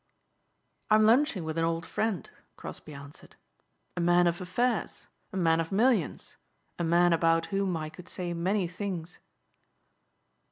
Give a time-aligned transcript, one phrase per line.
[0.89, 3.35] "I'm lunching with an old friend," Crosbeigh answered,
[3.95, 6.37] "a man of affairs, a man of millions,
[6.79, 9.19] a man about whom I could say many things."